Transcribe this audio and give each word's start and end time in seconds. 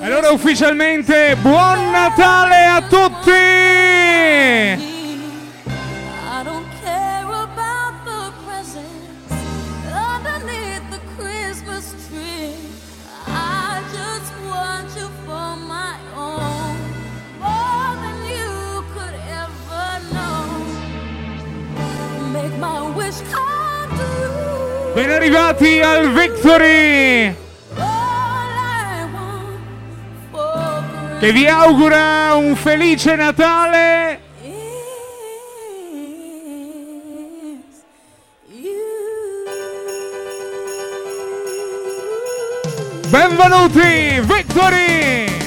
Allora 0.00 0.30
ufficialmente 0.30 1.36
buon 1.40 1.90
Natale 1.90 2.64
a 2.64 2.82
tutti! 2.82 4.95
Arrivati 25.16 25.80
al 25.80 26.12
Victory! 26.12 27.34
Che 31.18 31.32
vi 31.32 31.46
augura 31.46 32.34
un 32.34 32.54
felice 32.54 33.16
Natale! 33.16 34.20
Benvenuti, 43.08 44.20
Victory! 44.20 45.45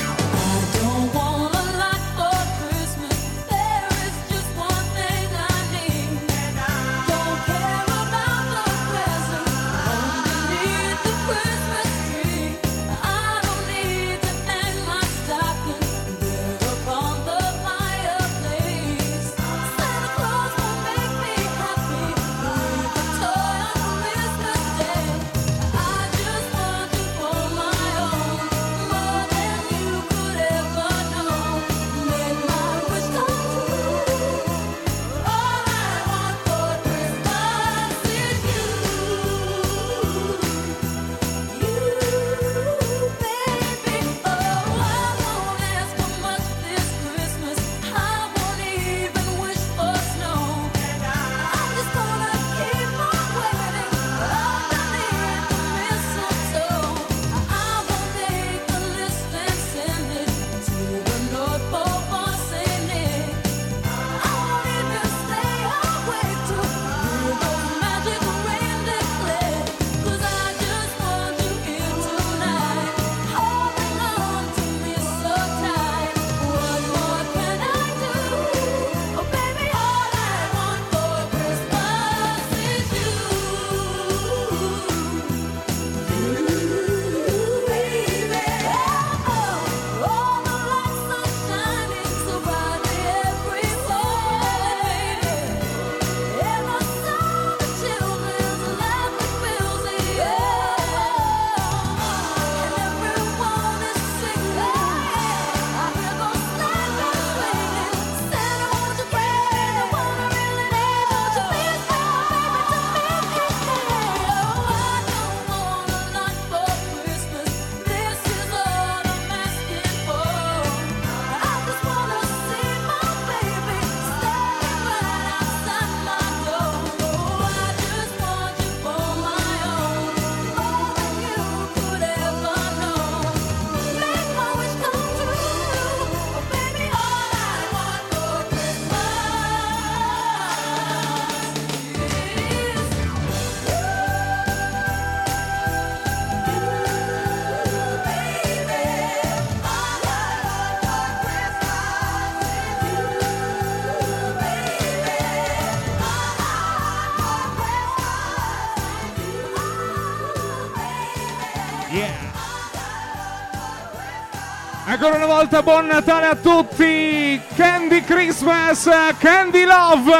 Ancora 165.01 165.15
una 165.15 165.33
volta 165.33 165.63
buon 165.63 165.85
Natale 165.85 166.25
a 166.25 166.35
tutti! 166.35 167.41
Candy 167.55 168.03
Christmas, 168.03 168.89
Candy 169.17 169.63
Love! 169.63 170.13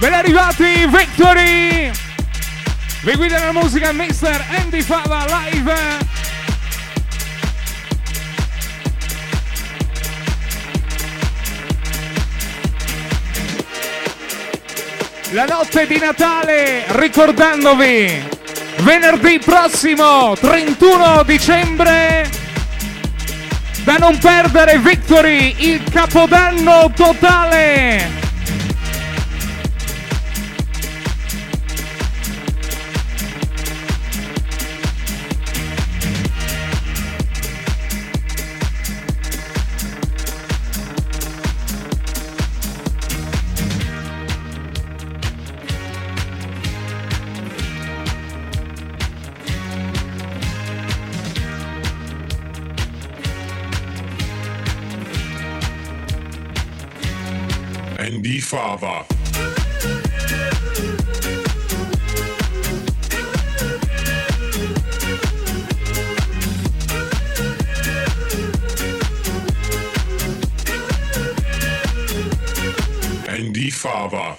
Ben 0.00 0.12
arrivati, 0.12 0.84
Victory! 0.88 1.92
Vi 3.02 3.14
guida 3.14 3.38
la 3.38 3.52
musica 3.52 3.92
Mr. 3.92 4.44
Andy 4.58 4.82
Fava 4.82 5.26
live! 5.28 5.74
La 15.30 15.44
notte 15.44 15.86
di 15.86 15.98
Natale, 16.00 16.84
ricordandovi, 16.88 18.28
venerdì 18.78 19.38
prossimo, 19.38 20.34
31 20.36 21.22
dicembre, 21.22 22.33
da 23.98 23.98
non 23.98 24.18
perdere 24.18 24.78
Victory, 24.78 25.54
il 25.58 25.82
capodanno 25.90 26.90
totale. 26.94 28.23
Brava. 74.08 74.34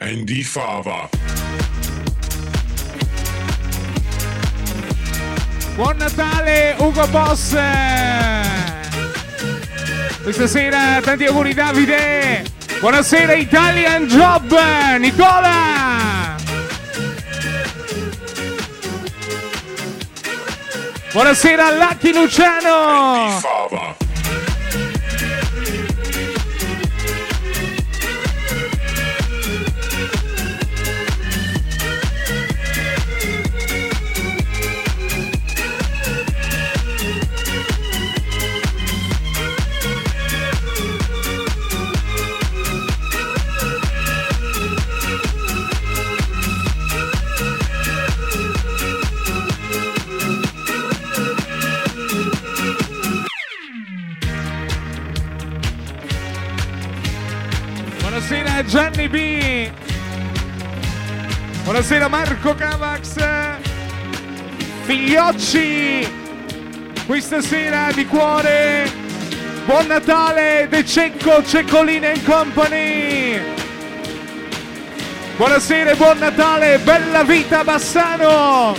Andy 0.00 0.42
Fava. 0.42 1.08
Buon 5.76 5.96
Natale 5.96 6.74
Ugo 6.78 7.06
Boss! 7.08 7.56
Questa 10.22 10.46
sera 10.46 11.00
tanti 11.00 11.24
auguri 11.24 11.54
Davide! 11.54 12.37
Buonasera 12.80 13.34
Italian 13.34 14.06
Job! 14.06 14.54
Nicola! 15.00 16.36
Buonasera 21.12 21.70
Lucky 21.76 22.12
Luciano! 22.12 23.97
Buonasera 61.78 62.08
Marco 62.08 62.54
Cavax. 62.56 63.24
Figliocci. 64.82 66.08
Questa 67.06 67.40
sera 67.40 67.92
di 67.94 68.04
cuore. 68.04 68.90
Buon 69.64 69.86
Natale 69.86 70.66
De 70.68 70.84
Cecco, 70.84 71.40
Ceccolina 71.44 72.10
Company. 72.24 73.40
Buonasera 75.36 75.90
e 75.92 75.94
buon 75.94 76.18
Natale, 76.18 76.78
bella 76.78 77.22
vita 77.22 77.62
Bassano. 77.62 78.76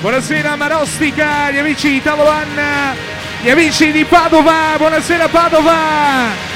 Buonasera 0.00 0.54
Marostica, 0.54 1.50
gli 1.50 1.58
amici 1.58 1.90
di 1.90 2.00
Tavolo 2.00 2.30
Anna 2.30 3.09
gli 3.42 3.48
amici 3.48 3.90
di 3.90 4.04
Padova, 4.04 4.74
buonasera 4.76 5.28
Padova! 5.28 6.48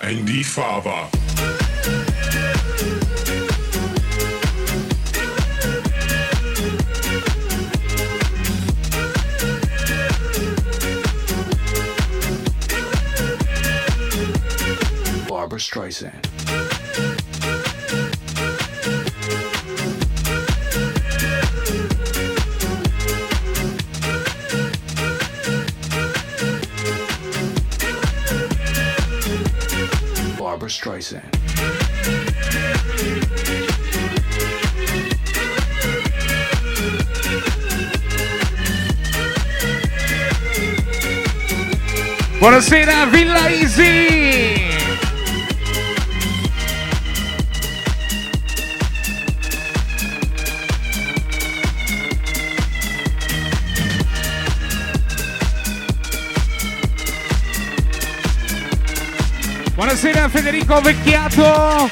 Andy 0.00 0.42
Fava. 0.42 1.08
Barbara 15.26 15.58
Streisand. 15.58 16.27
Streisand. 30.68 31.24
Buonasera 42.40 43.06
Villa 43.06 43.50
Easy! 43.50 44.27
Buonasera 60.28 60.30
Federico 60.30 60.80
Vecchiato. 60.80 61.90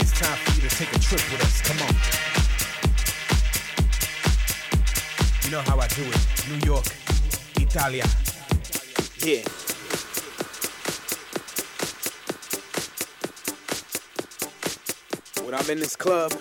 It's 0.00 0.12
time 0.18 0.36
for 0.36 0.54
you 0.54 0.68
to 0.68 0.76
take 0.76 0.92
a 0.92 0.98
trip 0.98 1.20
with 1.30 1.42
us. 1.42 1.62
Come 1.62 1.82
on. 1.82 1.94
You 5.44 5.50
know 5.50 5.62
how 5.62 5.78
I 5.78 5.86
do 5.88 6.02
it. 6.02 6.18
New 6.50 6.58
York, 6.66 6.86
Italia. 7.60 8.04
Yeah. 9.18 9.42
When 15.44 15.54
I'm 15.54 15.70
in 15.70 15.78
this 15.78 15.96
club, 15.96 16.32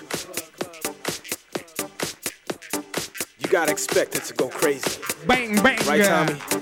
you 3.40 3.48
gotta 3.50 3.72
expect 3.72 4.16
it 4.16 4.24
to 4.24 4.34
go 4.34 4.48
crazy. 4.48 5.02
Bang 5.28 5.56
bang. 5.62 5.78
Right, 5.88 6.55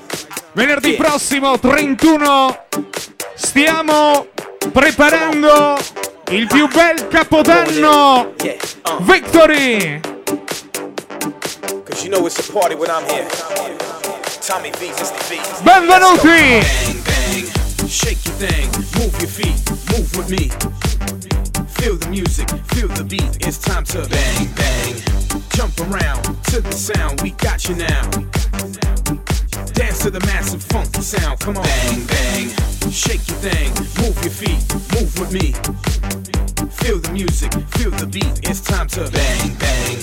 Venerdì 0.54 0.94
prossimo 0.94 1.58
31 1.58 2.68
stiamo 3.34 4.28
preparando 4.72 5.76
il 6.30 6.46
più 6.46 6.68
bel 6.68 7.08
capodanno 7.08 8.20
uh. 8.20 9.04
Victory. 9.04 10.00
Cause 11.86 12.04
you 12.04 12.10
know 12.10 12.26
it's 12.28 12.38
a 12.38 12.52
party 12.52 12.76
when 12.76 12.92
I'm 12.92 13.04
here. 13.10 13.28
Tommy 14.42 14.70
V, 14.78 14.92
V. 15.28 15.40
Benvenuti. 15.64 16.62
Bang, 16.62 17.02
bang. 17.04 17.88
Shake 17.88 18.24
your 18.26 18.36
thing, 18.38 18.70
move 19.00 19.20
your 19.20 19.30
feet, 19.30 19.60
move 19.90 20.16
with 20.16 20.30
me. 20.30 20.50
Feel 21.80 21.98
the 21.98 22.08
music, 22.10 22.48
feel 22.76 22.90
the 22.90 23.04
beat. 23.04 23.46
It's 23.48 23.58
time 23.58 23.86
to 23.86 24.08
bang 24.08 24.48
bang. 24.56 25.02
Jump 25.50 25.80
around 25.80 26.24
to 26.52 26.62
the 26.62 26.72
sound. 26.72 27.22
We 27.22 27.32
got 27.32 27.68
you 27.68 27.76
now. 27.76 28.93
Dance 29.74 30.00
to 30.04 30.10
the 30.10 30.20
massive 30.22 30.64
funky 30.64 31.02
sound. 31.02 31.40
Come 31.40 31.58
on. 31.58 31.64
Bang, 31.64 32.06
bang. 32.06 32.50
Shake 32.92 33.28
your 33.28 33.38
thing. 33.38 33.72
Move 34.02 34.18
your 34.24 34.32
feet. 34.32 34.64
Move 34.94 35.20
with 35.20 35.32
me. 35.34 35.54
Feel 36.84 37.00
the 37.00 37.12
music. 37.12 37.52
Feel 37.78 37.92
the 37.92 38.08
beat. 38.08 38.50
It's 38.50 38.62
time 38.62 38.88
to 38.90 39.10
bang, 39.12 39.56
bang. 39.56 39.98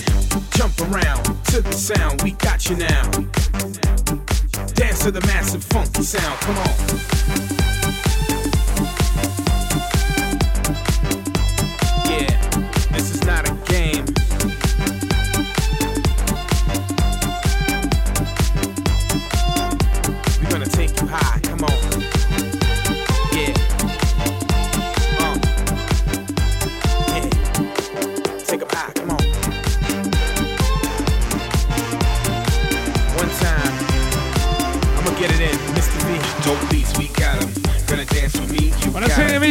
Jump 0.51 0.79
around 0.81 1.23
to 1.45 1.61
the 1.61 1.73
sound. 1.73 2.21
We 2.21 2.31
got 2.31 2.69
you 2.69 2.75
now. 2.77 3.09
Dance 4.73 5.03
to 5.03 5.11
the 5.11 5.21
massive 5.27 5.63
funky 5.63 6.03
sound. 6.03 6.39
Come 6.41 6.57
on. 6.57 7.60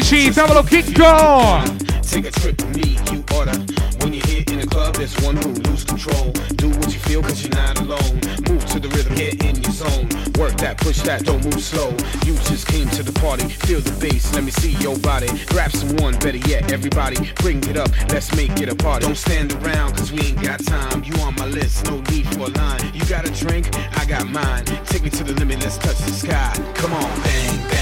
Amici, 0.00 0.30
tavolo 0.30 0.62
Chicco! 0.62 1.62
Take 2.00 2.26
a 2.26 2.30
trip 2.30 2.60
with 2.62 2.76
me, 2.76 2.98
you 3.12 3.22
order. 3.36 3.56
When 4.00 4.14
you're 4.14 4.26
here 4.26 4.44
in 4.48 4.60
the 4.60 4.66
club, 4.66 4.96
there's 4.96 5.14
one 5.20 5.36
who 5.36 5.52
lose 5.68 5.84
control. 5.84 6.32
Do 6.56 6.70
what 6.70 6.92
you 6.92 6.98
feel, 6.98 7.22
cause 7.22 7.42
you're 7.42 7.54
not 7.54 7.78
alone. 7.78 8.20
Move 8.48 8.64
to 8.72 8.80
the 8.80 8.88
rhythm, 8.88 9.14
get 9.14 9.44
in 9.44 9.62
your 9.62 9.72
zone. 9.72 10.08
Work 10.38 10.56
that, 10.58 10.78
push 10.78 11.02
that, 11.02 11.24
don't 11.24 11.44
move 11.44 11.62
slow. 11.62 11.90
You 12.24 12.34
just 12.48 12.66
came 12.66 12.88
to 12.90 13.02
the 13.02 13.12
party, 13.20 13.48
feel 13.48 13.80
the 13.80 13.92
bass, 14.00 14.34
let 14.34 14.42
me 14.42 14.50
see 14.50 14.72
your 14.82 14.98
body. 14.98 15.28
Grab 15.46 15.70
someone, 15.70 16.18
better 16.18 16.38
yet, 16.48 16.72
everybody, 16.72 17.32
bring 17.36 17.62
it 17.68 17.76
up, 17.76 17.90
let's 18.08 18.34
make 18.34 18.58
it 18.60 18.68
a 18.68 18.74
party. 18.74 19.06
Don't 19.06 19.16
stand 19.16 19.52
around, 19.62 19.96
cause 19.96 20.10
we 20.10 20.20
ain't 20.32 20.42
got 20.42 20.64
time. 20.64 21.04
You 21.04 21.14
on 21.20 21.34
my 21.36 21.46
list, 21.46 21.84
no 21.84 22.00
need 22.10 22.26
for 22.34 22.46
a 22.46 22.52
line. 22.58 22.80
You 22.94 23.04
got 23.04 23.28
a 23.28 23.32
drink, 23.32 23.68
I 23.98 24.04
got 24.06 24.26
mine. 24.28 24.64
Take 24.86 25.04
me 25.04 25.10
to 25.10 25.24
the 25.24 25.34
limit, 25.34 25.60
let's 25.60 25.78
touch 25.78 25.98
the 25.98 26.12
sky. 26.12 26.52
Come 26.74 26.92
on, 26.94 27.20
bang, 27.22 27.68
bang. 27.68 27.79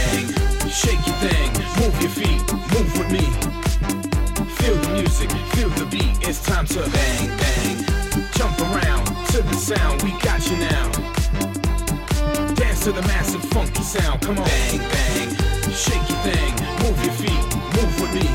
Shake 0.70 1.04
your 1.06 1.16
thing, 1.16 1.52
move 1.80 1.96
your 2.02 2.10
feet, 2.10 2.40
move 2.52 2.98
with 2.98 3.10
me. 3.10 3.24
Feel 4.60 4.76
the 4.76 4.90
music, 5.00 5.30
feel 5.56 5.70
the 5.70 5.86
beat. 5.86 6.28
It's 6.28 6.42
time 6.44 6.66
to 6.66 6.80
bang, 6.90 7.28
bang. 7.38 7.84
Jump 8.32 8.60
around 8.60 9.06
to 9.32 9.42
the 9.42 9.54
sound, 9.54 10.02
we 10.02 10.10
got 10.20 10.44
you 10.50 10.58
now. 10.58 10.90
Dance 12.54 12.84
to 12.84 12.92
the 12.92 13.02
massive 13.02 13.42
funky 13.46 13.82
sound, 13.82 14.20
come 14.20 14.38
on. 14.38 14.44
Bang, 14.44 14.78
bang, 14.78 15.30
shake 15.72 16.04
your 16.08 16.20
thing, 16.28 16.52
move 16.84 17.02
your 17.02 17.16
feet, 17.16 17.44
move 17.74 18.00
with 18.00 18.12
me. 18.14 18.28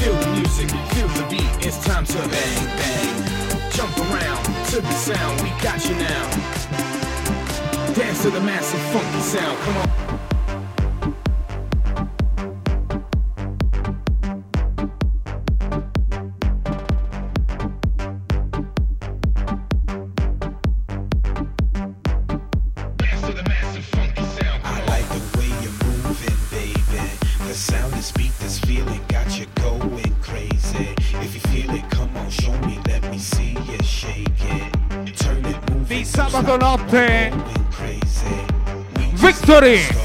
Feel 0.00 0.14
the 0.14 0.28
music, 0.40 0.70
feel 0.94 1.08
the 1.08 1.26
beat, 1.28 1.66
it's 1.66 1.84
time 1.84 2.06
to 2.06 2.18
bang, 2.28 2.66
bang. 2.80 3.70
Jump 3.70 3.96
around 3.98 4.42
to 4.70 4.80
the 4.80 4.92
sound, 4.92 5.40
we 5.42 5.50
got 5.62 5.84
you 5.86 5.94
now. 5.96 6.30
Dance 7.94 8.22
to 8.22 8.30
the 8.30 8.40
massive 8.40 8.80
funky 8.92 9.20
sound, 9.20 9.58
come 9.60 9.76
on. 9.76 10.13
Notte. 36.56 37.32
Victory! 39.14 40.03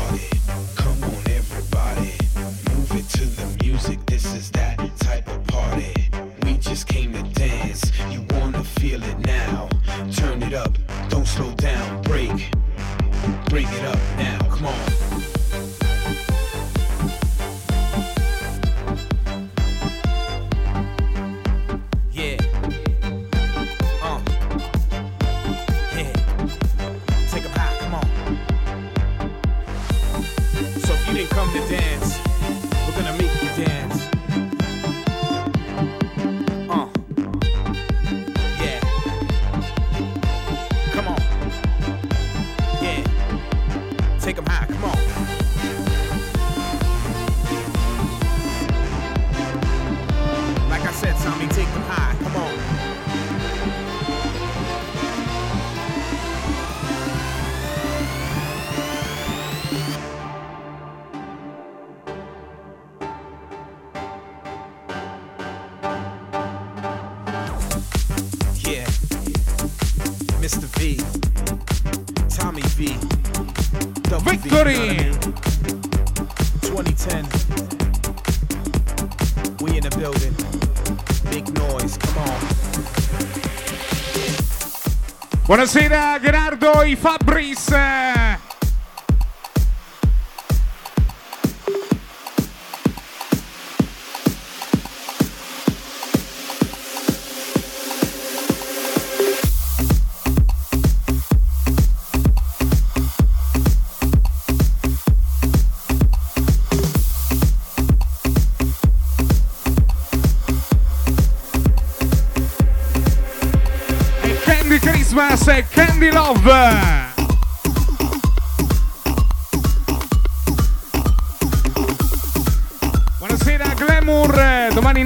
Buonasera 85.50 86.20
Gerardo 86.22 86.84
i 86.86 86.96
Fabris. 86.96 87.70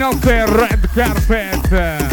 Notte 0.03 0.43
Red 0.45 0.89
Carpet. 0.93 2.12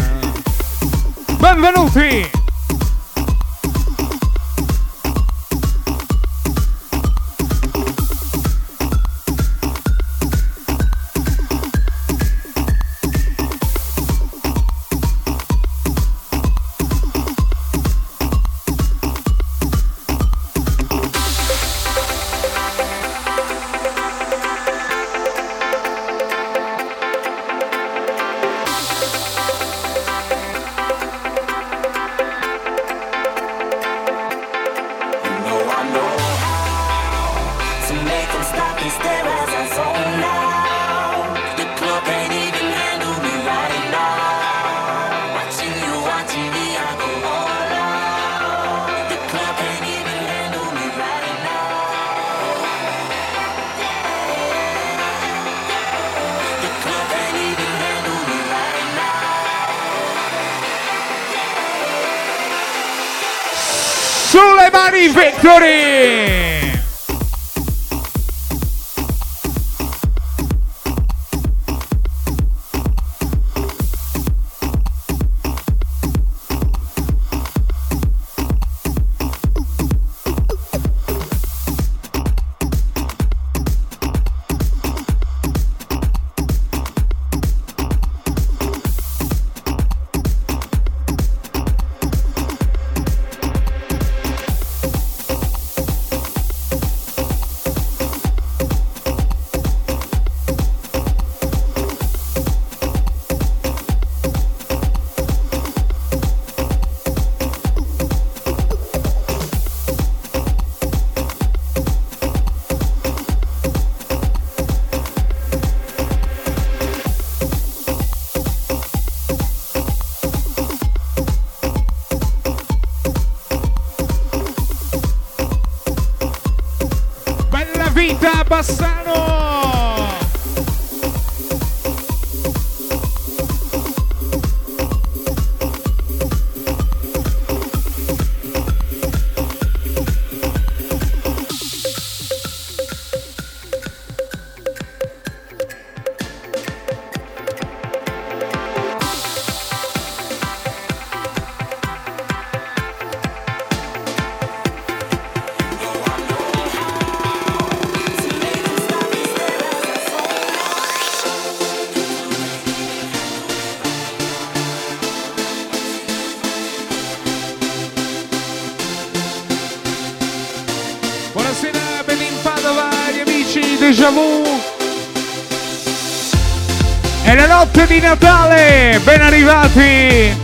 Natale, 178.01 178.99
ben 179.03 179.21
arrivati. 179.21 180.35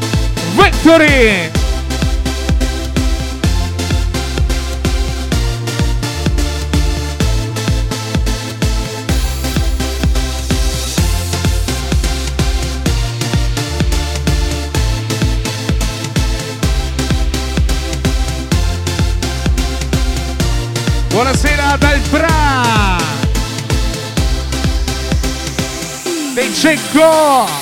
Victory! 0.55 1.56
Dei 26.97 27.56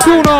21 0.00 0.39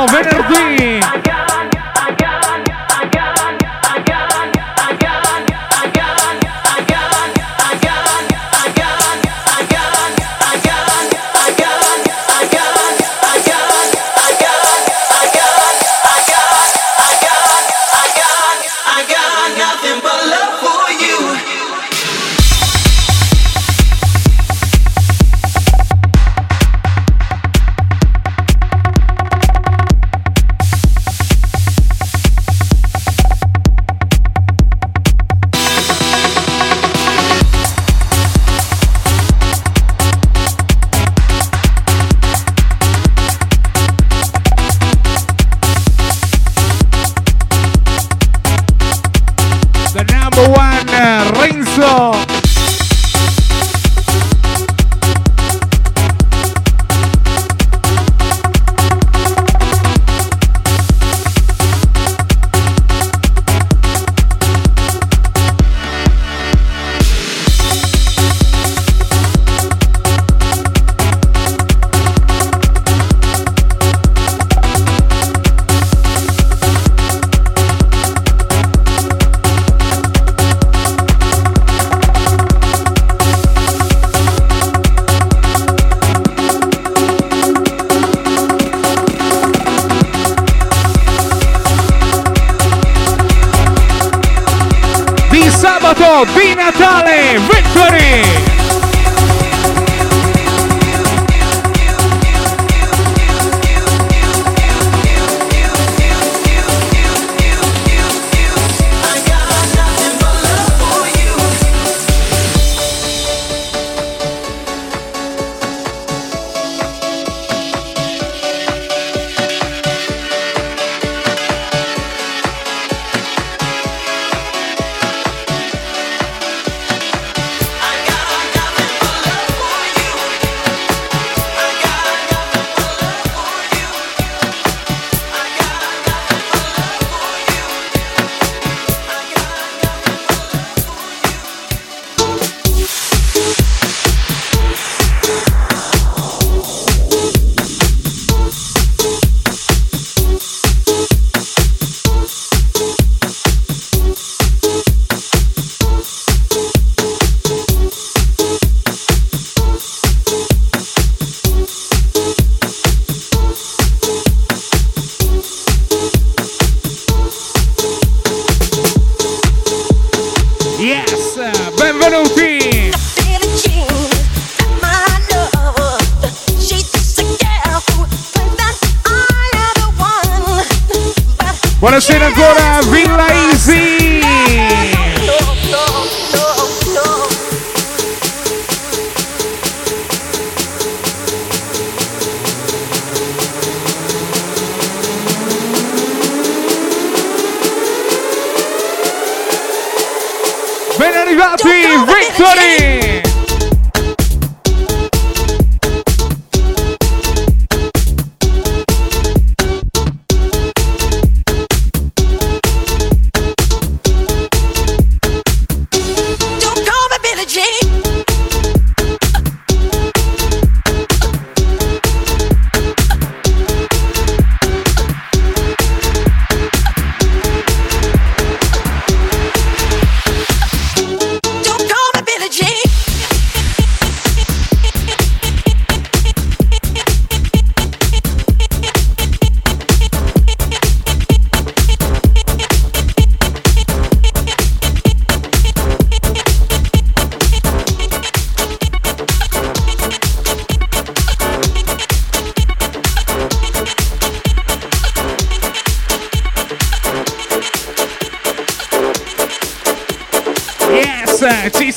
Yes, 261.40 261.70
ci 261.74 261.90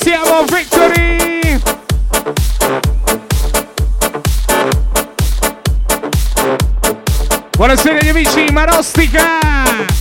Victory! 0.46 1.60
Buonasera 7.54 7.98
agli 7.98 8.08
amici 8.08 8.46
Marostica! 8.50 9.93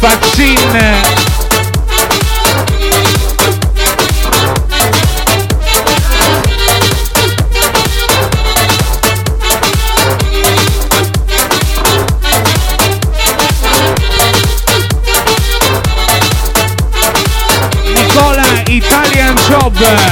Faccinne 0.00 1.02
Nicola 17.92 18.62
Italian 18.68 19.36
Job. 19.48 20.07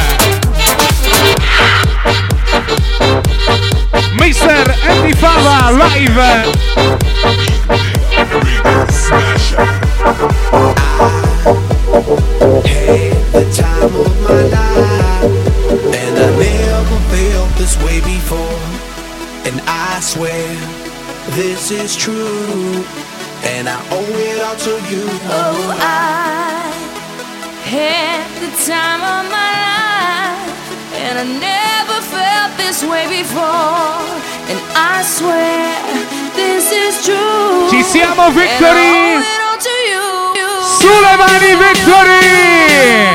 And 31.18 31.30
I 31.30 31.38
never 31.40 32.00
felt 32.12 32.58
this 32.58 32.84
way 32.84 33.08
before. 33.08 34.04
And 34.52 34.60
I 34.76 35.00
swear 35.02 35.72
this 36.36 36.70
is 36.70 37.06
true. 37.06 37.70
Ci 37.70 37.82
siamo, 37.82 38.30
Victory! 38.32 39.24
Sulle 40.78 41.16
mani, 41.16 41.56
Victory! 41.56 43.14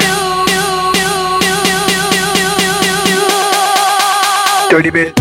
Dirty 4.71 4.89
bit. 4.89 5.20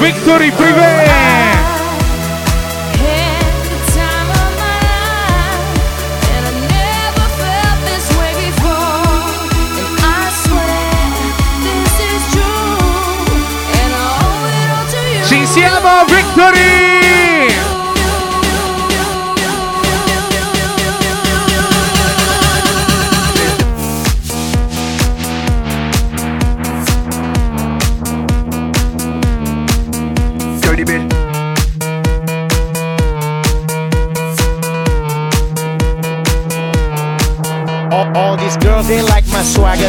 Victory 0.00 0.52
Privé! 0.52 1.27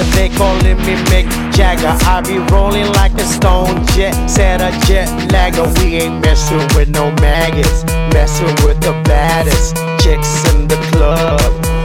My 0.03 0.15
they 0.15 0.29
calling 0.29 0.77
me 0.77 0.95
Mick 1.09 1.27
Jagger. 1.53 1.95
I 2.05 2.21
be 2.21 2.37
rolling 2.53 2.91
like 2.93 3.13
a 3.13 3.25
stone 3.25 3.85
jet, 3.87 4.13
set 4.29 4.61
a 4.61 4.71
jet 4.85 5.07
lagger. 5.31 5.63
We 5.79 5.95
ain't 5.95 6.21
messing 6.21 6.65
with 6.75 6.89
no 6.89 7.11
maggots, 7.21 7.83
messing 8.13 8.53
with 8.65 8.79
the 8.81 8.93
baddest 9.05 9.75
chicks 10.01 10.31
in 10.53 10.67
the 10.67 10.77
club. 10.91 11.39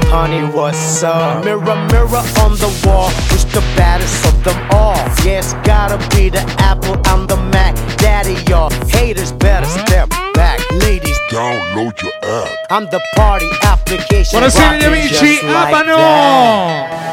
Honey, 0.07 0.43
what's 0.55 1.03
up? 1.03 1.45
Mirror, 1.45 1.77
mirror 1.91 2.23
on 2.43 2.53
the 2.63 2.71
wall, 2.87 3.11
who's 3.31 3.45
the 3.47 3.63
baddest 3.77 4.25
of 4.27 4.45
them 4.45 4.59
all? 4.71 4.97
Yes, 5.25 5.55
gotta 5.65 5.99
be 6.15 6.29
the 6.29 6.43
Apple, 6.59 6.97
I'm 7.07 7.27
the 7.27 7.37
Mac. 7.37 7.75
Daddy, 7.99 8.37
y'all 8.49 8.71
haters 8.89 9.33
better 9.33 9.67
step 9.67 10.09
back. 10.35 10.61
Ladies, 10.71 11.19
Download 11.31 12.01
your 12.01 12.13
app. 12.23 12.49
I'm 12.71 12.85
the 12.91 13.01
party 13.17 13.49
application. 13.63 14.39
Buonasera 14.39 14.77
gli 14.77 14.85
rocking 14.85 14.99
amici, 14.99 15.15
just 15.15 15.43
like 15.43 15.71
that. 15.73 15.87
Abano! 15.87 17.04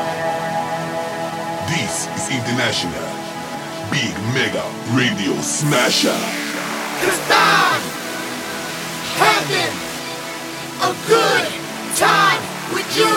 This 2.52 2.84
International 2.84 3.08
Big 3.92 4.14
Mega 4.34 4.64
Radio 4.94 5.40
Smasher. 5.42 6.10
Cause 7.00 7.22
I'm 7.32 7.82
having 9.16 9.72
a 10.84 10.92
good 11.08 11.48
time 11.96 12.42
with 12.74 12.98
you. 12.98 13.08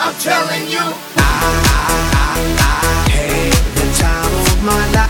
I'm 0.00 0.14
telling 0.20 0.68
you. 0.70 0.80
I, 0.80 1.20
I, 1.20 1.96
I, 2.16 2.44
I 2.60 3.10
hate 3.10 3.60
the 3.74 3.86
time 4.00 4.32
of 4.40 4.64
my 4.64 4.92
life, 4.92 5.07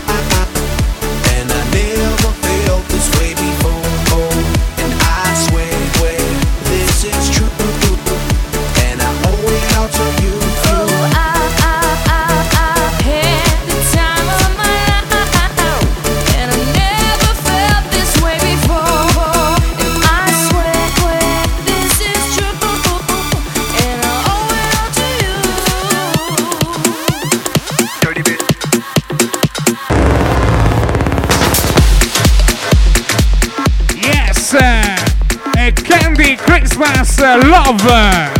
Love! 37.37 38.31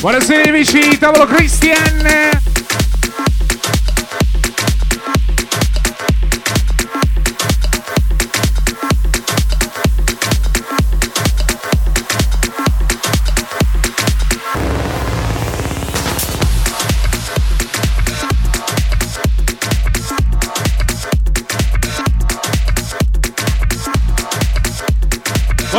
Buonasera 0.00 0.48
amici, 0.48 0.98
tavolo 0.98 1.26
Christian! 1.26 2.45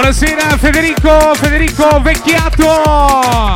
Buonasera 0.07 0.57
Federico, 0.57 1.35
Federico 1.35 2.01
Vecchiato! 2.01 3.51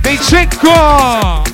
Dei 0.00 0.18
Cecco! 0.20 1.53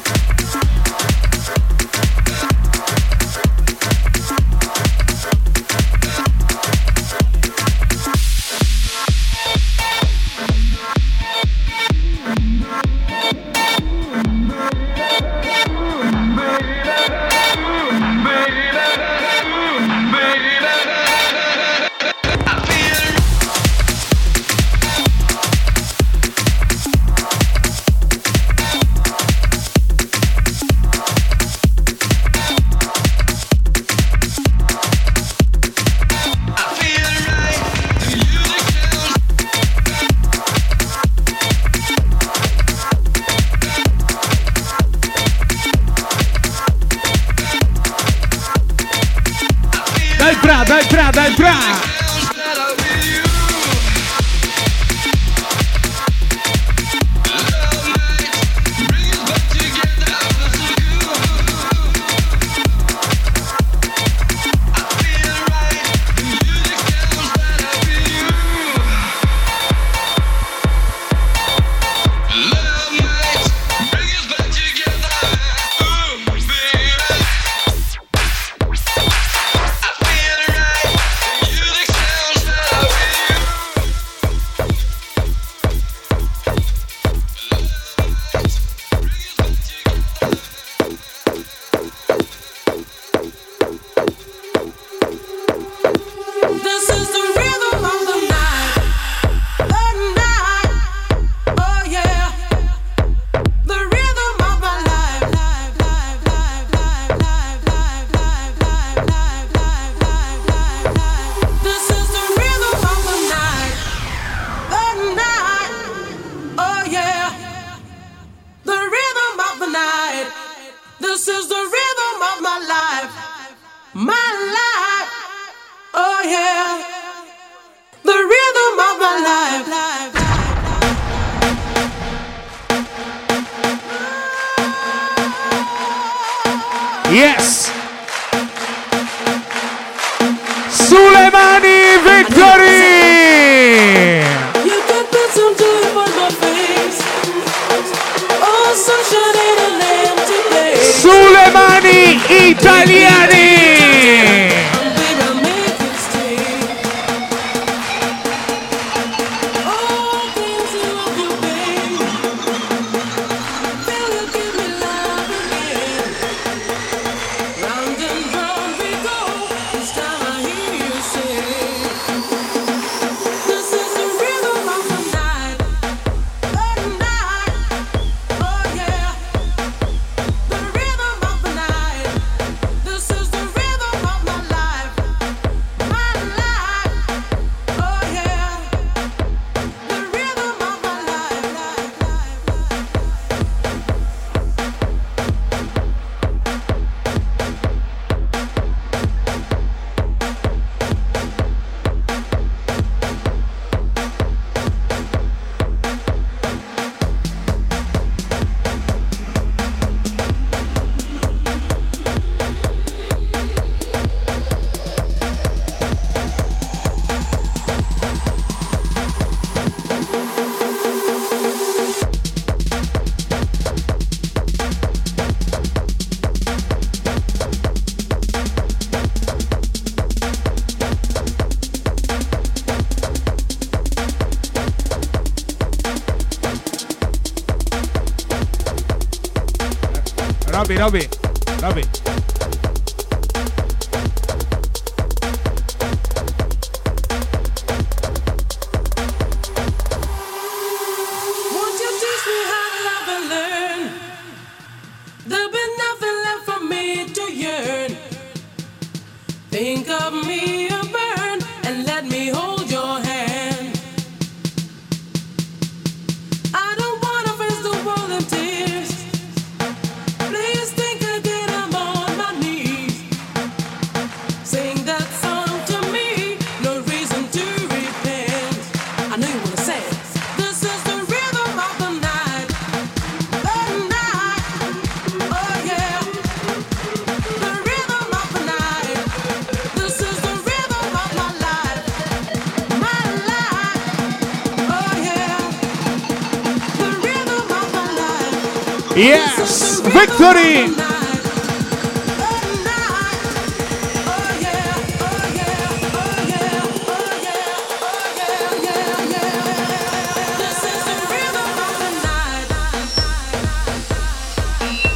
Yes, 299.00 299.80
victory! 299.80 300.68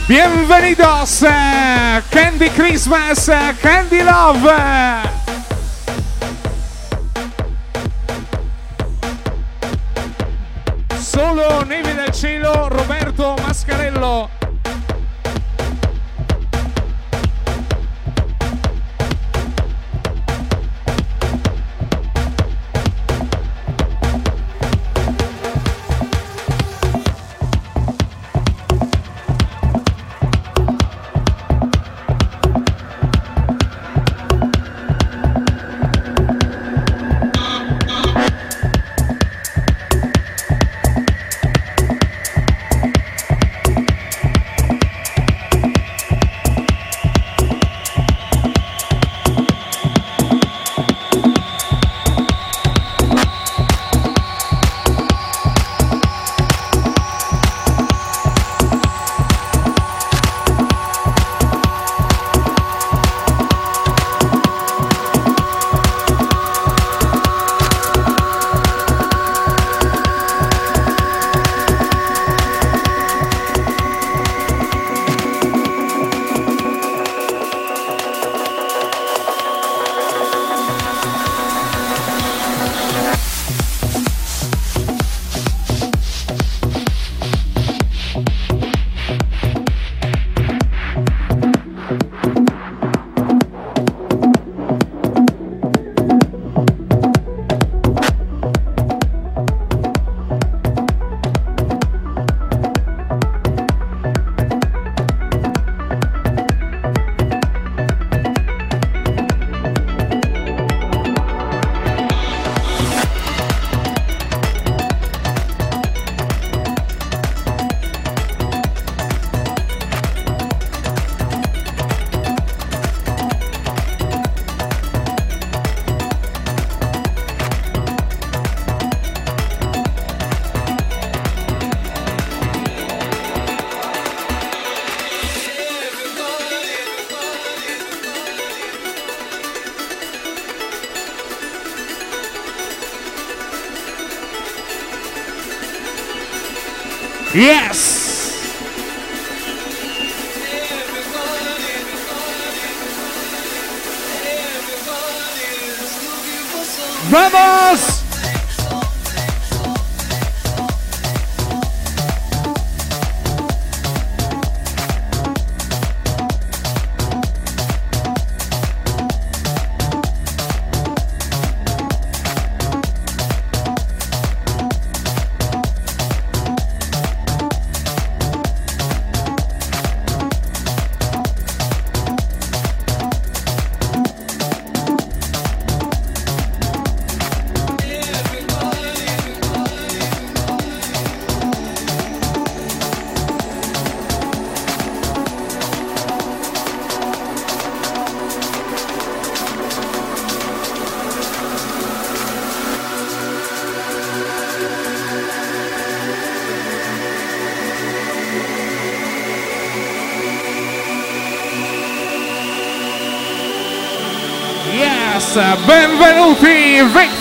Bienvenidos, 0.06 1.22
eh, 1.22 2.02
Candy 2.10 2.50
Christmas, 2.50 3.26
eh, 3.30 3.56
Candy 3.62 4.02
Love. 4.02 5.13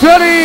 Benvenuti 0.04 0.43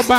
Alba. 0.00 0.16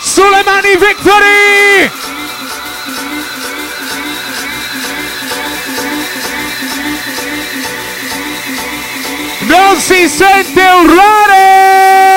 Suleimani 0.00 0.76
Victory! 0.78 1.90
Não 9.46 9.78
se 9.78 10.08
sente 10.08 10.58
o 10.58 10.96
Rare! 10.96 12.07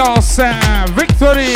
Salsa 0.00 0.88
Victory. 0.96 1.52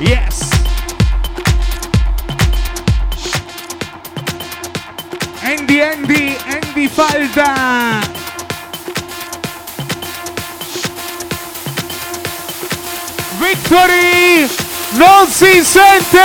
Yes. 0.00 0.52
Andy, 5.42 5.80
Andy, 5.80 6.36
Andy 6.46 6.86
Falda. 6.86 8.04
Victory! 13.40 14.07
vão 14.98 15.26
se 15.30 15.64
sentir 15.64 16.18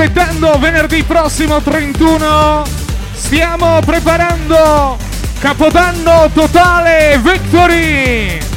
Aspettando 0.00 0.56
venerdì 0.60 1.02
prossimo 1.02 1.60
31, 1.60 2.62
stiamo 3.14 3.80
preparando 3.84 4.96
Capodanno 5.40 6.30
totale 6.32 7.18
Victory! 7.20 8.47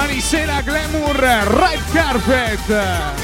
Domani 0.00 0.22
sera 0.22 0.62
Glamour 0.62 1.14
Red 1.20 1.82
Carpet! 1.92 3.19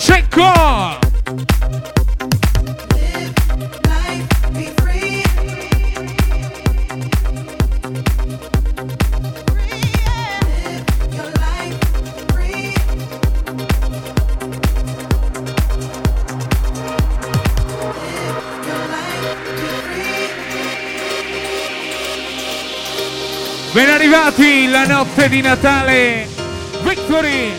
DJ 0.00 0.24
Ben 23.72 23.88
arrivati 23.88 24.66
la 24.66 24.86
notte 24.86 25.28
di 25.28 25.42
Natale, 25.42 26.26
Victory! 26.82 27.49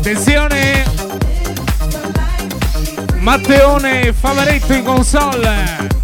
Attenzione! 0.00 0.82
Matteone 3.18 4.14
Favaretto 4.14 4.72
in 4.72 4.82
console! 4.82 5.99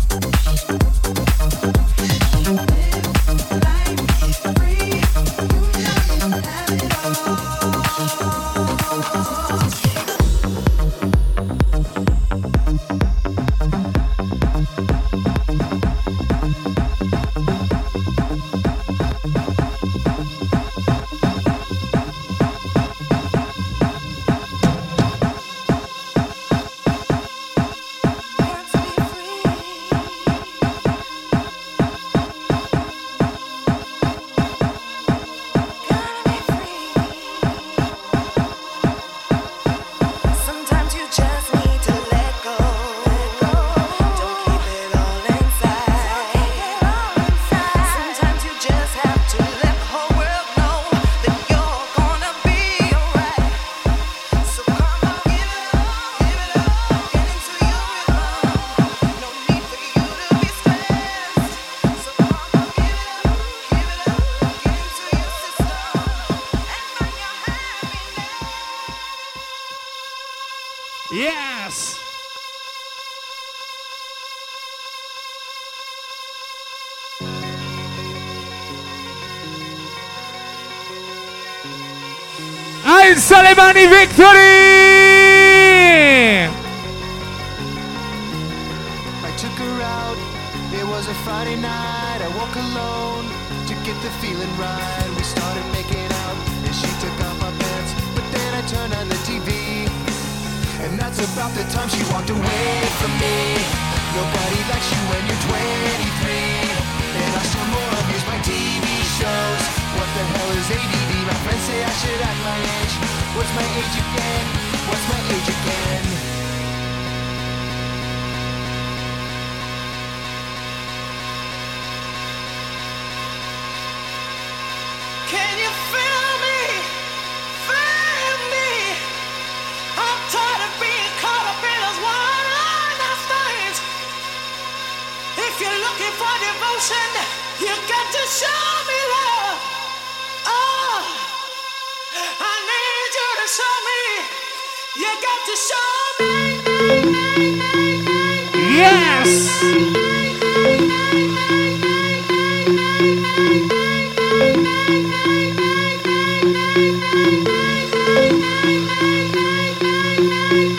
Armani 83.66 83.88
victory! 83.88 84.65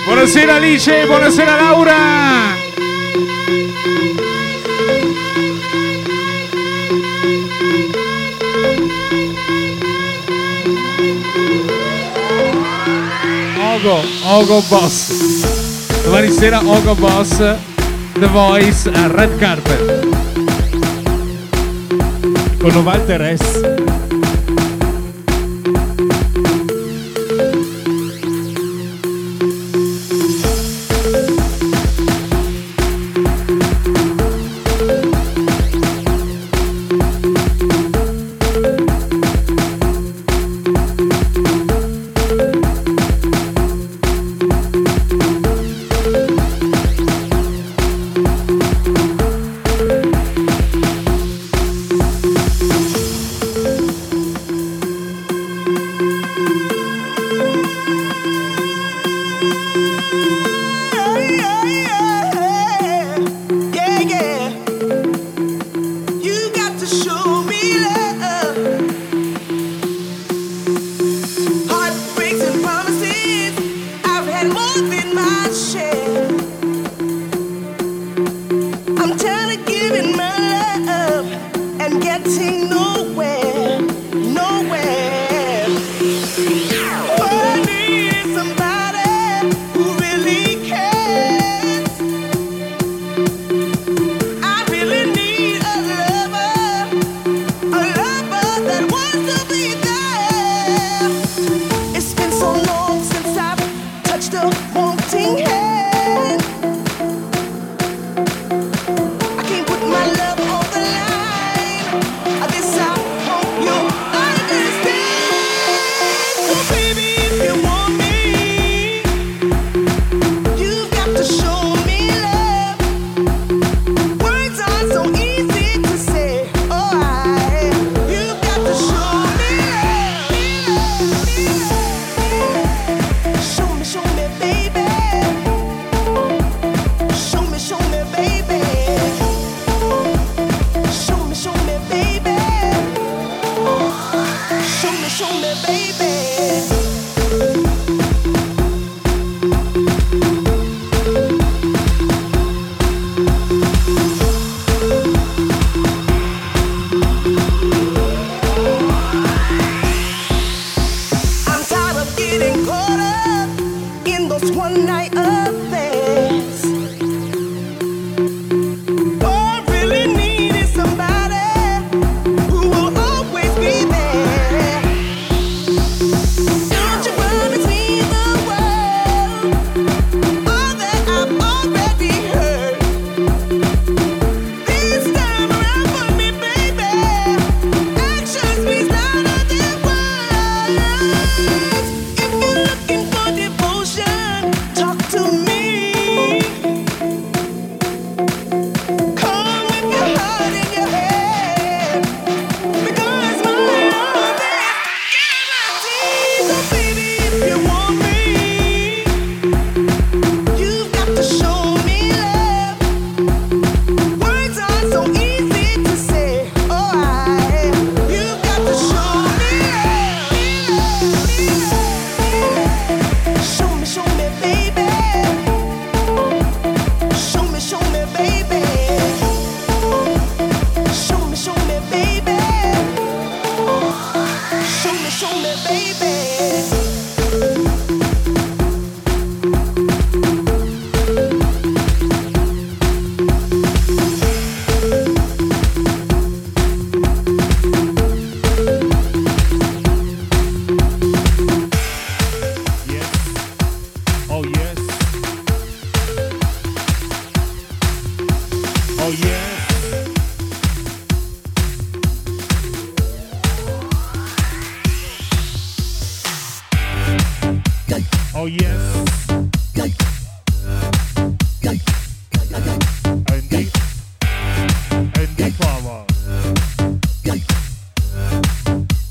Buonasera 0.05 0.55
Alice, 0.55 1.05
buonasera 1.05 1.55
Laura. 1.57 2.26
Ogo, 13.87 14.01
Ogo 14.25 14.61
Boss. 14.69 15.07
Domani 16.03 16.29
sera 16.29 16.59
Ogo 16.59 16.93
Boss, 16.95 17.37
The 17.37 18.27
Voice 18.27 18.89
a 18.89 19.07
Red 19.07 19.39
Carpet. 19.39 20.05
Con 22.59 22.85
Walter 22.85 23.21
S. 23.21 23.66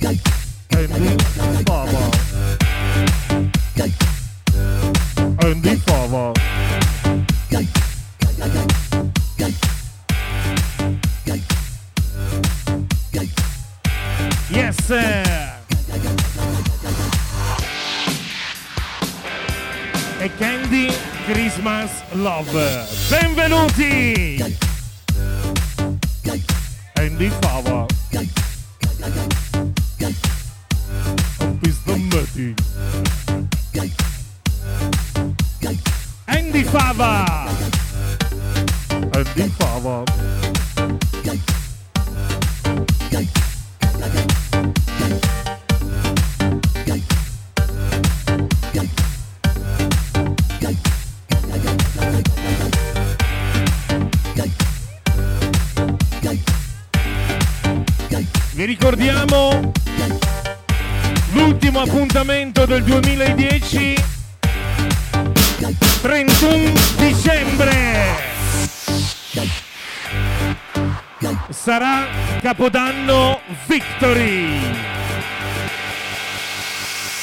Andy 0.06 0.20
Fava 1.66 2.10
Andy 5.42 5.76
Fava 5.86 6.32
Love. 22.12 22.86
Benvenuti. 23.08 24.05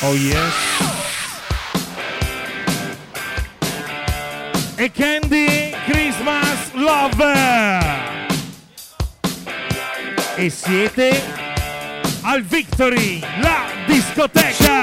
Oh 0.05 0.15
yes 0.15 0.73
e 4.77 4.89
Candy 4.89 5.73
Christmas 5.85 6.73
Love 6.73 7.79
e 10.35 10.49
siete 10.49 11.21
al 12.23 12.41
Victory, 12.41 13.21
la 13.39 13.65
discoteca. 13.85 14.82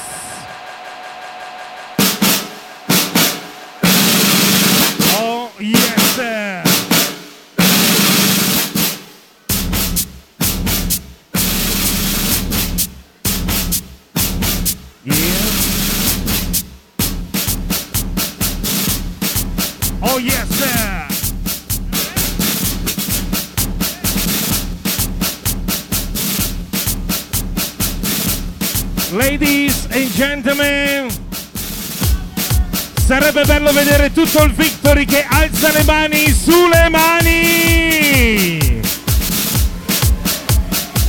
sarebbe 33.11 33.43
bello 33.43 33.73
vedere 33.73 34.13
tutto 34.13 34.41
il 34.41 34.53
Victory 34.53 35.03
che 35.03 35.25
alza 35.27 35.69
le 35.73 35.83
mani 35.83 36.33
sulle 36.33 36.87
mani. 36.87 38.79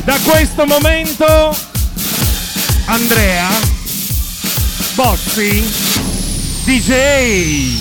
Da 0.03 0.19
questo 0.25 0.67
momento 0.67 1.57
Andrea 2.87 3.49
Bozzi 4.97 5.65
DJ 6.65 7.79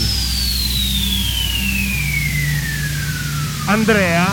Andrea 3.65 4.27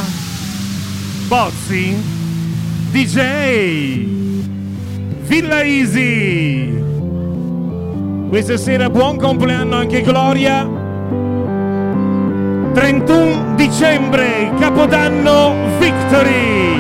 Bozzi 1.29 1.97
DJ 2.91 4.05
Villa 5.23 5.63
Easy. 5.63 6.98
Questa 8.29 8.59
sera 8.59 8.91
buon 8.91 9.17
compleanno 9.17 9.77
anche 9.77 10.03
Gloria. 10.03 10.69
31 12.75 13.55
dicembre, 13.55 14.53
Capodanno 14.61 15.55
Victory. 15.79 16.79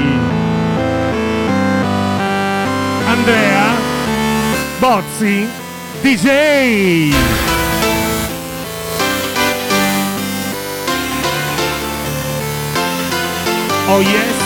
Andrea 3.06 3.64
Bozzi 4.78 5.48
DJ. 6.02 7.14
Oh 13.88 14.00
yes. 14.00 14.37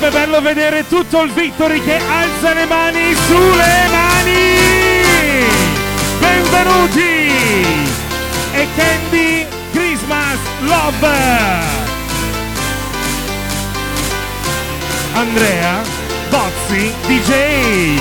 Sarebbe 0.00 0.18
bello 0.18 0.40
vedere 0.40 0.86
tutto 0.88 1.20
il 1.20 1.30
Victory 1.30 1.78
che 1.84 1.96
alza 1.96 2.54
le 2.54 2.64
mani 2.64 3.14
sulle 3.26 3.86
mani! 3.90 5.44
Benvenuti! 6.18 7.28
E 8.54 8.66
Candy 8.76 9.46
Christmas 9.72 10.38
Love! 10.60 11.06
Andrea 15.12 15.82
Bozzi 16.30 16.94
DJ! 17.06 18.00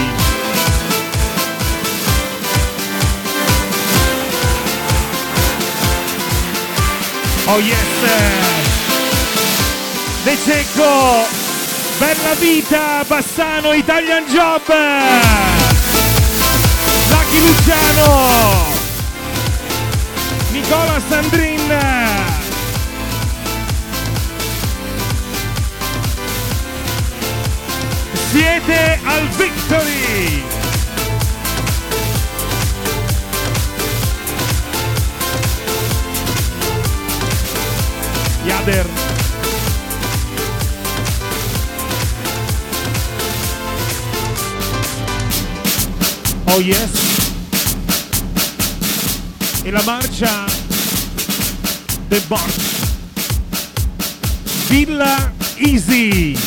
Oh 7.48 7.60
yes! 7.60 7.78
De 10.24 10.38
Cecco 10.46 11.39
Bella 12.00 12.34
vita, 12.36 13.04
Bassano, 13.06 13.74
Italian 13.74 14.26
Job! 14.28 14.62
Lucky 17.10 17.40
Luciano! 17.42 18.66
Nicola 20.52 21.02
Sandrin! 21.10 21.78
Siete 28.32 29.00
al 29.04 29.28
Victory! 29.36 30.44
Jader! 38.46 38.99
Oh 46.60 46.62
yes. 46.62 46.92
E 49.64 49.72
la 49.72 49.82
marcia 49.84 50.44
del 52.10 52.22
Borch. 52.28 52.60
Villa 54.68 55.32
Easy. 55.56 56.38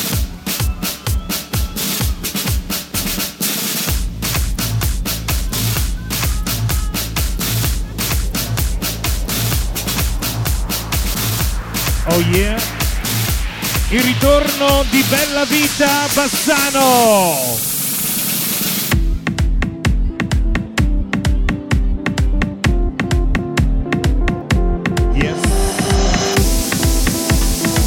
Oh 12.05 12.19
yeah. 12.29 12.61
Il 13.89 14.01
ritorno 14.01 14.85
di 14.91 15.03
Bella 15.09 15.45
Vita 15.45 16.05
Bassano. 16.13 17.52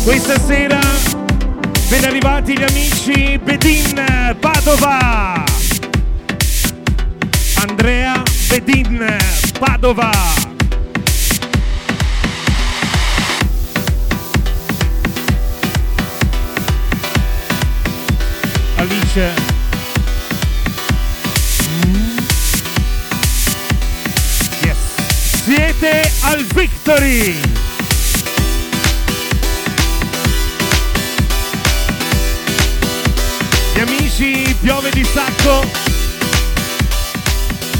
Questa 0.06 0.38
sera 0.38 0.78
ben 1.88 2.04
arrivati 2.04 2.56
gli 2.56 2.62
amici 2.62 3.40
Bedin 3.42 4.36
Padova. 4.38 5.44
Andrea 7.56 8.22
Bedin 8.48 9.16
Padova. 9.58 10.12
Alice. 18.76 19.34
Mm. 21.84 22.18
Siete 25.42 26.10
al 26.22 26.44
Victory! 26.54 27.65
Piove 34.66 34.90
di 34.90 35.04
Sacco, 35.04 35.64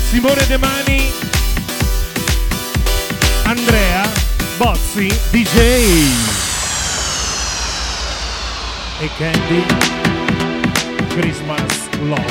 Simone 0.09 0.47
De 0.47 0.57
Mani, 0.57 1.13
Andrea 3.43 4.09
Bozzi, 4.57 5.09
DJ 5.33 5.57
e 9.01 9.11
Candy. 9.19 9.65
Christmas 11.09 11.89
Love. 12.03 12.23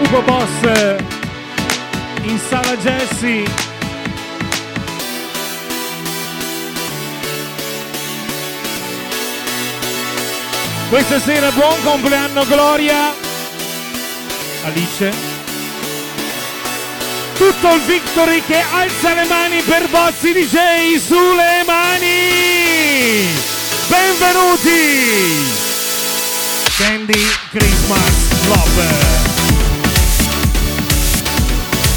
Ugo 0.00 0.22
Boss 0.22 0.96
in 2.22 2.38
sala 2.38 2.74
Jesse 2.78 3.63
Questa 10.88 11.18
sera 11.18 11.50
buon 11.50 11.82
compleanno 11.82 12.44
Gloria. 12.46 13.12
Alice. 14.64 15.12
Tutto 17.36 17.74
il 17.74 17.80
Victory 17.82 18.42
che 18.46 18.62
alza 18.72 19.14
le 19.14 19.24
mani 19.24 19.60
per 19.62 19.88
Bozzi 19.88 20.32
DJ 20.32 20.96
sulle 21.04 21.64
mani. 21.66 23.26
Benvenuti. 23.88 25.62
Candy 26.76 27.24
Christmas 27.50 28.46
Love 28.46 28.88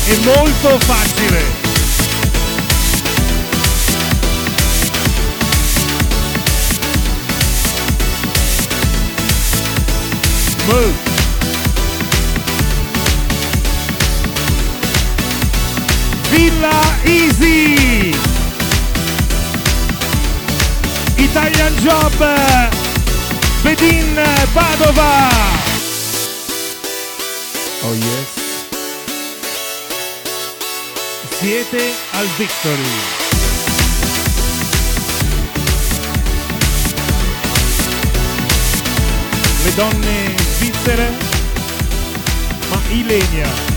È 0.06 0.16
molto 0.24 0.80
facile 0.86 1.57
Move. 10.68 10.94
Villa 16.30 16.82
Easy. 17.06 18.12
Italian 21.18 21.74
Job. 21.80 22.12
Bedin 23.64 24.20
Padova. 24.54 25.30
Oh 27.84 27.94
yes. 27.96 28.30
Siete 31.40 31.94
al 32.12 32.28
Victory. 32.38 33.26
Donne 39.78 40.47
svizzere, 40.58 41.12
ma 42.70 42.82
Ilenia. 42.90 43.77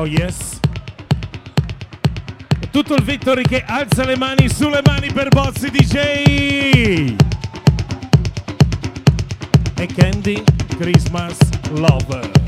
Oh 0.00 0.06
yes. 0.06 0.58
Tutto 2.70 2.94
il 2.94 3.02
Victory 3.02 3.42
che 3.42 3.62
alza 3.66 4.06
le 4.06 4.16
mani 4.16 4.48
sulle 4.48 4.80
mani 4.82 5.12
per 5.12 5.28
Bozzi 5.28 5.70
DJ. 5.70 7.14
E 9.74 9.86
Candy 9.94 10.42
Christmas 10.78 11.36
Lover. 11.72 12.39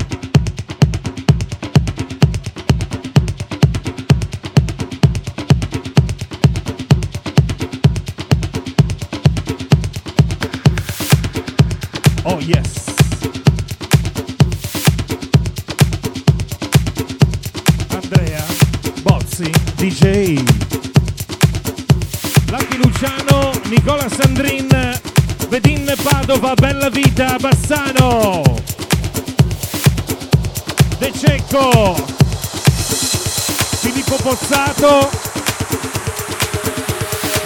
Vita 27.15 27.37
Bassano. 27.39 28.41
De 30.97 31.11
Cecco. 31.11 31.93
Filippo 33.81 34.15
Pozzato. 34.15 35.11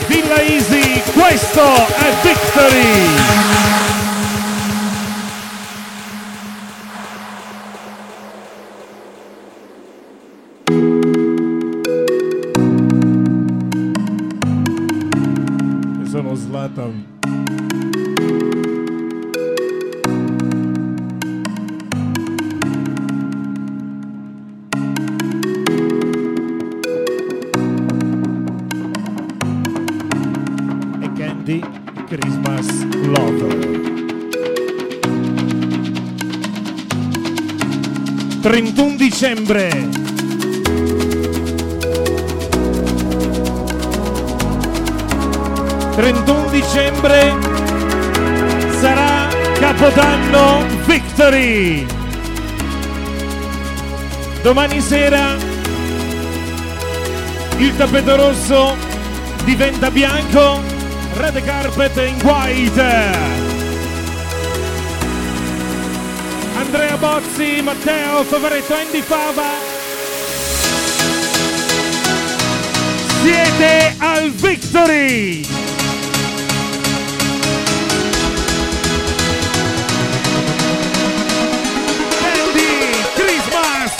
Villa 0.08 0.40
Easy 0.40 1.02
questo 1.12 1.66
è 1.86 2.14
Victory 2.22 3.77
31 38.48 38.96
dicembre 38.96 39.90
31 45.98 46.50
dicembre 46.52 47.36
sarà 48.80 49.28
Capodanno 49.60 50.66
Victory. 50.86 51.86
Domani 54.42 54.80
sera 54.80 55.36
il 57.58 57.76
tappeto 57.76 58.16
rosso 58.16 58.78
diventa 59.44 59.92
bianco, 59.92 60.62
red 61.16 61.44
carpet 61.44 61.98
in 61.98 62.16
white. 62.24 63.47
Bozzi, 67.00 67.62
Matteo 67.62 68.24
Favaretto, 68.24 68.74
Andy 68.74 69.02
Fava. 69.02 69.52
Siete 73.22 73.96
al 74.00 74.32
Victory! 74.32 75.46
Andy! 82.24 82.68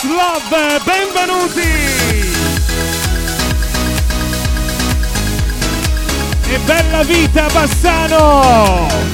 Love, 0.02 0.80
benvenuti! 0.84 1.60
E 6.50 6.58
bella 6.64 7.02
vita 7.02 7.46
Bassano! 7.52 9.07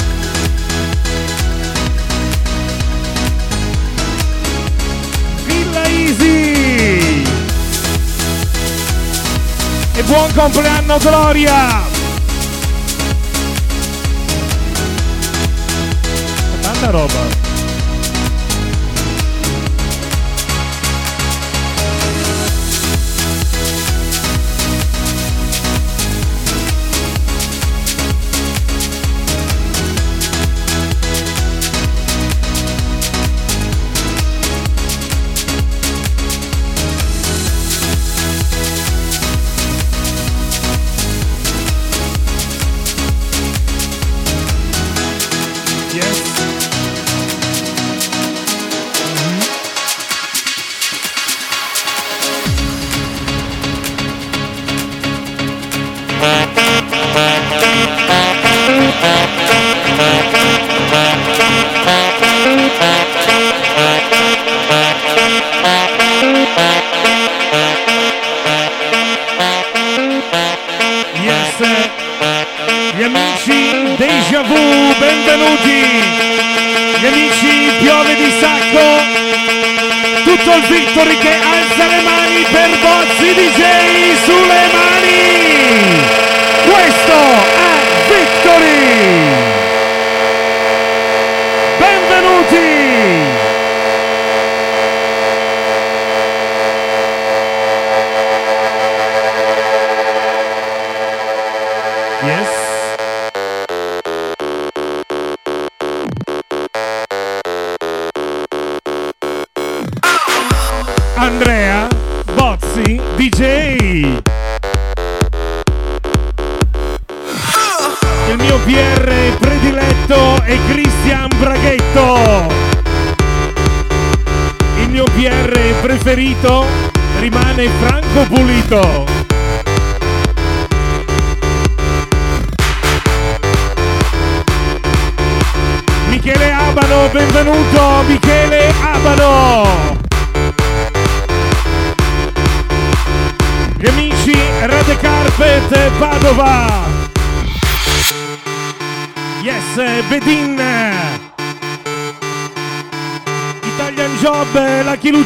Easy! 6.05 7.25
E 9.95 10.03
buon 10.03 10.31
compleanno 10.35 10.99
Gloria! 10.99 11.83
Tanta 16.61 16.91
roba! 16.91 17.44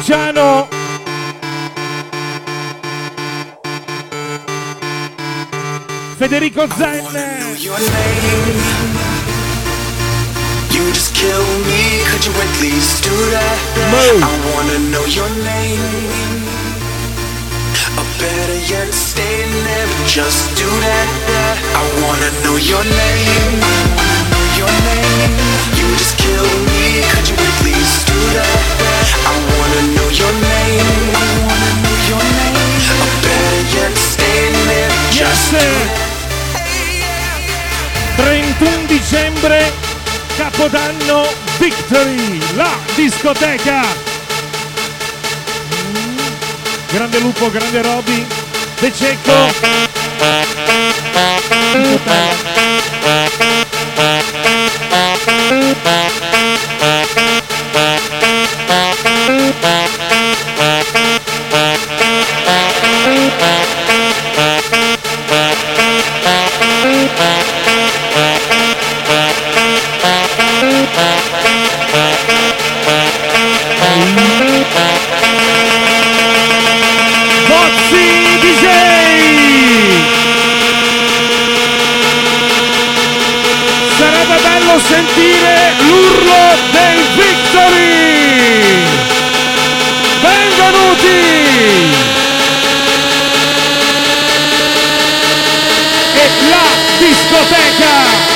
Luciano! 0.08 0.66
Federico 6.16 6.66
Zen! 6.66 7.04
your. 7.58 7.76
You 10.72 10.92
just 10.94 11.14
kill 11.14 11.44
me, 11.68 12.00
could 12.08 12.24
you 12.24 12.32
at 12.32 12.60
least 12.62 13.04
do 13.04 13.10
that? 13.36 13.58
I 14.24 14.32
wanna 14.48 14.78
know 14.88 15.04
your 15.04 15.28
name. 15.44 15.84
Or 18.00 18.08
better 18.16 18.60
yet, 18.64 18.94
stay 18.94 19.44
never 19.44 20.06
just 20.06 20.56
do 20.56 20.64
that. 20.88 21.08
I 21.76 21.84
wanna 22.00 22.30
know 22.44 22.56
your 22.56 22.82
name. 22.82 23.60
Your 24.56 24.72
name. 24.88 25.36
You 25.76 25.86
just 26.00 26.16
kill 26.16 26.48
me, 26.72 27.04
could 27.12 27.28
you 27.28 27.36
at 27.36 27.56
least 27.62 28.06
do 28.06 28.20
that? 28.40 28.87
I 29.78 29.80
wanna 29.80 29.94
know 29.94 30.10
your 30.10 30.32
name. 30.32 30.90
I 31.14 31.30
wanna 31.46 31.72
know 31.82 31.96
your 32.10 32.18
name. 32.18 32.56
Or 32.98 33.10
better 33.22 33.62
yet, 33.76 33.94
stay 33.96 34.46
and 34.48 34.58
never 34.66 35.02
just 35.12 35.50
do 35.52 35.58
that. 35.58 36.18
31 38.16 38.86
dicembre, 38.88 39.72
Capodanno 40.36 41.28
Victory, 41.60 42.42
la 42.56 42.72
discoteca. 42.96 43.82
Mm, 45.92 46.18
Grande 46.90 47.20
Lupo, 47.20 47.48
grande 47.48 47.80
Roby, 47.82 48.26
De 48.80 48.90
Cecco. 48.92 49.52
Bello 84.68 84.80
sentire 84.80 85.72
l'urlo 85.78 86.54
dei 86.72 87.00
Victory! 87.16 88.84
Benvenuti! 90.20 91.08
E 96.12 96.30
la 96.50 96.66
discoteca! 96.98 98.26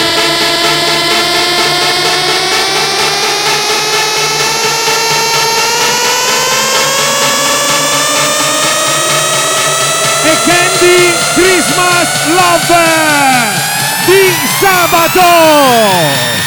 e 10.24 10.36
Candy 10.46 11.14
Christmas 11.34 12.26
Love 12.28 13.31
di 14.06 14.32
sabato. 14.58 16.41